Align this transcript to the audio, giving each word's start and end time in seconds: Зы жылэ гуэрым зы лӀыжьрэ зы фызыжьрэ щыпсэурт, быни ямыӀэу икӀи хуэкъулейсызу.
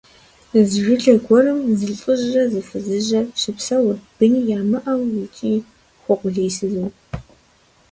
Зы 0.69 0.77
жылэ 0.85 1.13
гуэрым 1.25 1.59
зы 1.79 1.89
лӀыжьрэ 1.99 2.43
зы 2.51 2.61
фызыжьрэ 2.67 3.21
щыпсэурт, 3.39 3.99
быни 4.17 4.41
ямыӀэу 4.57 5.01
икӀи 5.23 5.53
хуэкъулейсызу. 6.01 6.87